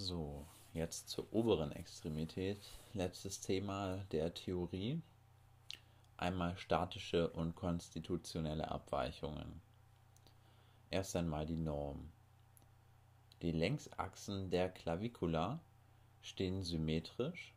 [0.00, 2.60] So, jetzt zur oberen Extremität.
[2.94, 5.02] Letztes Thema der Theorie.
[6.16, 9.60] Einmal statische und konstitutionelle Abweichungen.
[10.92, 12.12] Erst einmal die Norm.
[13.42, 15.58] Die Längsachsen der Clavicula
[16.22, 17.52] stehen symmetrisch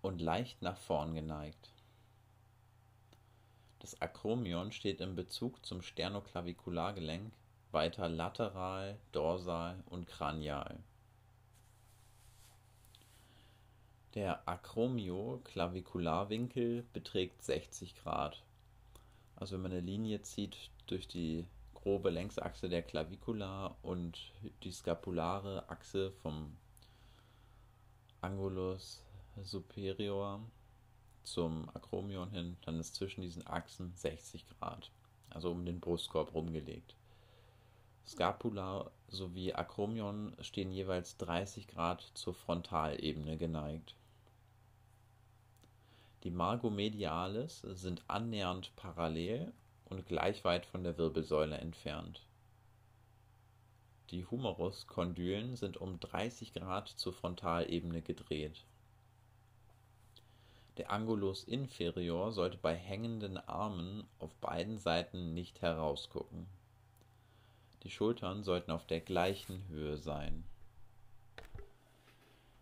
[0.00, 1.70] und leicht nach vorn geneigt.
[3.80, 7.30] Das Akromion steht in Bezug zum Sternoklavikulargelenk
[7.72, 10.78] weiter lateral, dorsal und kranial.
[14.14, 18.42] Der Acromio-Klavikularwinkel beträgt 60 Grad.
[19.36, 25.66] Also wenn man eine Linie zieht durch die grobe Längsachse der Klavikula und die skapulare
[25.70, 26.54] Achse vom
[28.20, 29.02] Angulus
[29.42, 30.40] superior
[31.24, 34.90] zum Akromion hin, dann ist zwischen diesen Achsen 60 Grad,
[35.30, 36.94] also um den Brustkorb rumgelegt.
[38.06, 43.94] Scapula sowie Akromion stehen jeweils 30 Grad zur Frontalebene geneigt.
[46.24, 49.52] Die Margo medialis sind annähernd parallel
[49.86, 52.20] und gleich weit von der Wirbelsäule entfernt.
[54.10, 58.64] Die Humeruskondylen sind um 30 Grad zur Frontalebene gedreht.
[60.76, 66.46] Der Angulus inferior sollte bei hängenden Armen auf beiden Seiten nicht herausgucken.
[67.82, 70.44] Die Schultern sollten auf der gleichen Höhe sein.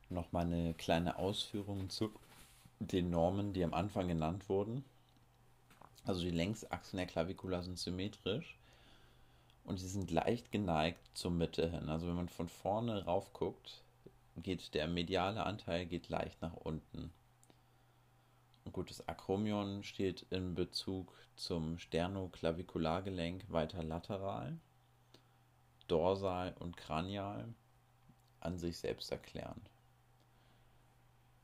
[0.08, 2.10] Nochmal eine kleine Ausführung zu
[2.80, 4.84] den Normen, die am Anfang genannt wurden.
[6.04, 8.56] Also die Längsachsen der Klavikula sind symmetrisch
[9.64, 11.88] und sie sind leicht geneigt zur Mitte hin.
[11.88, 13.82] Also wenn man von vorne rauf guckt,
[14.36, 17.12] geht der mediale Anteil geht leicht nach unten.
[18.64, 24.56] Und gut, das Akromion steht in Bezug zum Sternoklavikulargelenk weiter lateral,
[25.88, 27.52] dorsal und kranial
[28.40, 29.70] an sich selbst erklärend.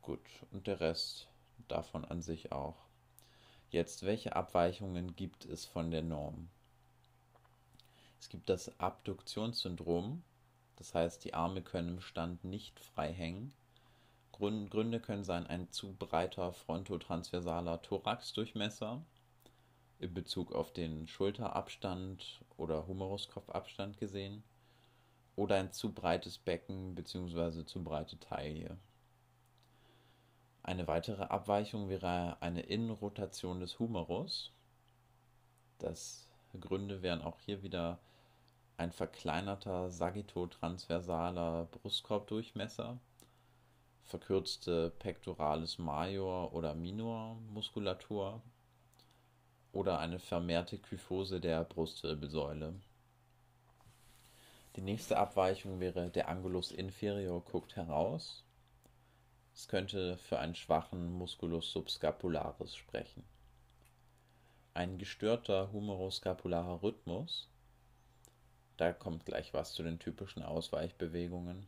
[0.06, 0.20] Gut,
[0.52, 1.26] und der Rest
[1.66, 2.76] davon an sich auch.
[3.70, 6.48] Jetzt, welche Abweichungen gibt es von der Norm?
[8.20, 10.22] Es gibt das Abduktionssyndrom,
[10.76, 13.52] das heißt, die Arme können im Stand nicht frei hängen.
[14.30, 19.02] Gründe können sein ein zu breiter frontotransversaler Thoraxdurchmesser
[19.98, 24.44] in Bezug auf den Schulterabstand oder Humeruskopfabstand gesehen
[25.34, 27.64] oder ein zu breites Becken bzw.
[27.64, 28.78] zu breite Taille.
[30.66, 34.50] Eine weitere Abweichung wäre eine Innenrotation des Humerus.
[35.78, 36.28] Das
[36.60, 38.00] Gründe wären auch hier wieder
[38.76, 42.98] ein verkleinerter sagittottransversaler Brustkorbdurchmesser,
[44.02, 48.42] verkürzte Pectoralis major oder minor Muskulatur
[49.70, 52.74] oder eine vermehrte Kyphose der Brustwirbelsäule.
[54.74, 58.42] Die nächste Abweichung wäre der Angulus inferior guckt heraus
[59.56, 63.24] es könnte für einen schwachen Musculus subscapularis sprechen.
[64.74, 67.48] Ein gestörter humeroscapularer Rhythmus,
[68.76, 71.66] da kommt gleich was zu den typischen Ausweichbewegungen.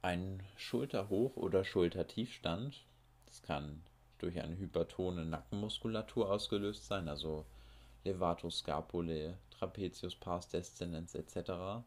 [0.00, 2.82] Ein Schulterhoch- oder Schultertiefstand,
[3.26, 3.82] das kann
[4.16, 7.44] durch eine hypertone Nackenmuskulatur ausgelöst sein, also
[8.04, 11.84] Levator scapulae, Trapezius pars descendens etc.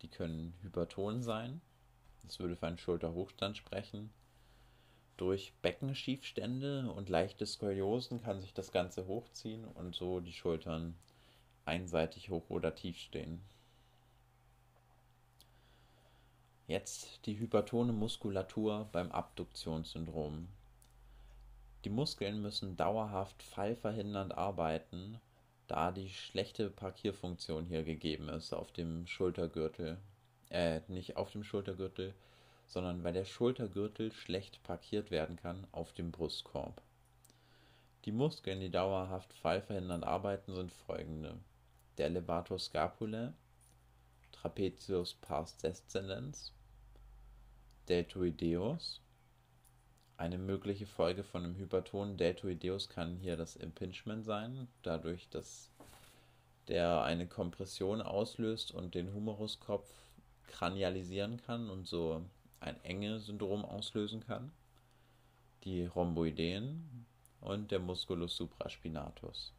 [0.00, 1.60] Die können hyperton sein
[2.22, 4.10] das würde für einen Schulterhochstand sprechen.
[5.16, 10.94] Durch Beckenschiefstände und leichte Skoliosen kann sich das Ganze hochziehen und so die Schultern
[11.66, 13.40] einseitig hoch oder tief stehen.
[16.66, 20.48] Jetzt die hypertone Muskulatur beim Abduktionssyndrom.
[21.84, 25.20] Die Muskeln müssen dauerhaft fallverhindernd arbeiten,
[25.66, 29.98] da die schlechte Parkierfunktion hier gegeben ist auf dem Schultergürtel
[30.50, 32.14] äh, nicht auf dem Schultergürtel,
[32.66, 36.80] sondern weil der Schultergürtel schlecht parkiert werden kann auf dem Brustkorb.
[38.04, 41.38] Die Muskeln, die dauerhaft fallverhindernd arbeiten, sind folgende.
[41.98, 43.32] Der Elevator scapulae,
[44.32, 46.52] Trapezius pars descendens,
[47.88, 49.00] Deltoideus.
[50.16, 55.70] Eine mögliche Folge von einem hypertonen Deltoideus kann hier das Impingement sein, dadurch, dass
[56.68, 59.92] der eine Kompression auslöst und den Humeruskopf
[60.50, 62.22] kranialisieren kann und so
[62.60, 64.52] ein Enge-Syndrom auslösen kann.
[65.64, 67.06] Die Rhomboideen
[67.40, 69.52] und der Musculus supraspinatus.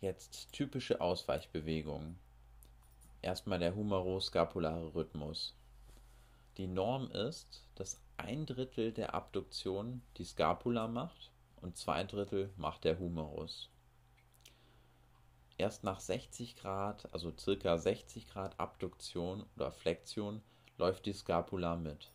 [0.00, 2.18] Jetzt typische Ausweichbewegungen.
[3.22, 5.54] Erstmal der humeroscapulare Rhythmus.
[6.58, 12.84] Die Norm ist, dass ein Drittel der Abduktion die Scapula macht und zwei Drittel macht
[12.84, 13.68] der Humerus.
[15.58, 20.42] Erst nach 60 Grad, also circa 60 Grad Abduktion oder Flexion,
[20.76, 22.12] läuft die Scapula mit.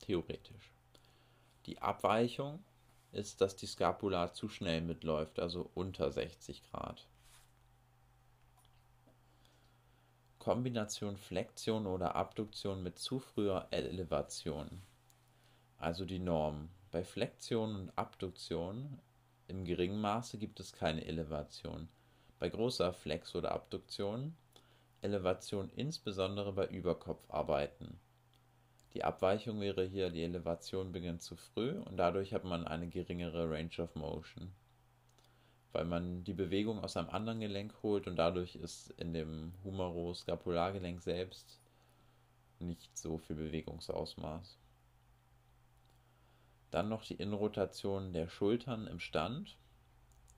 [0.00, 0.72] Theoretisch.
[1.66, 2.64] Die Abweichung
[3.12, 7.06] ist, dass die Scapula zu schnell mitläuft, also unter 60 Grad.
[10.40, 14.82] Kombination Flexion oder Abduktion mit zu früher Elevation.
[15.76, 16.70] Also die Norm.
[16.90, 19.00] Bei Flexion und Abduktion
[19.48, 21.88] im geringen Maße gibt es keine Elevation.
[22.40, 24.34] Bei großer Flex- oder Abduktion
[25.02, 28.00] Elevation insbesondere bei Überkopfarbeiten.
[28.94, 33.48] Die Abweichung wäre hier, die Elevation beginnt zu früh und dadurch hat man eine geringere
[33.48, 34.52] Range of Motion
[35.72, 41.00] weil man die Bewegung aus einem anderen Gelenk holt und dadurch ist in dem Humeroscapulargelenk
[41.00, 41.60] selbst
[42.58, 44.58] nicht so viel Bewegungsausmaß.
[46.70, 49.56] Dann noch die Innenrotation der Schultern im Stand,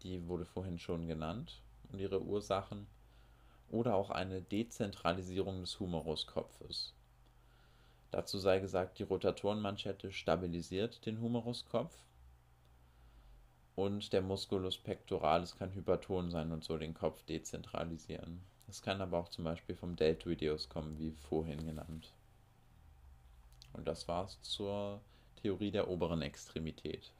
[0.02, 2.86] die wurde vorhin schon genannt und ihre Ursachen,
[3.70, 6.92] oder auch eine Dezentralisierung des Humeruskopfes.
[8.10, 11.96] Dazu sei gesagt, die Rotatorenmanschette stabilisiert den Humeruskopf
[13.74, 18.42] und der Musculus pectoralis kann hyperton sein und so den Kopf dezentralisieren.
[18.66, 22.12] Das kann aber auch zum Beispiel vom Deltoideus kommen, wie vorhin genannt.
[23.72, 25.00] Und das war's zur
[25.36, 27.10] Theorie der oberen Extremität.